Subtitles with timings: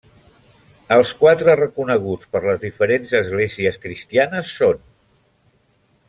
[0.95, 4.81] Els quatre reconeguts per les diferents esglésies cristianes són: